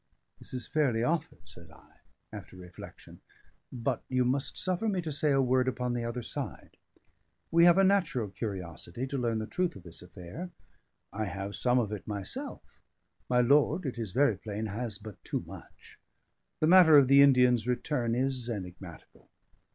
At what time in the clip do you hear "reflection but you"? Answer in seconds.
2.57-4.25